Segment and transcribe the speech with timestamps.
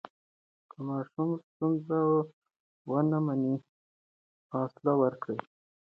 [0.69, 1.99] که ماشوم ستونزه
[2.89, 3.55] ونه مني،
[4.51, 5.39] حوصله ورکړئ.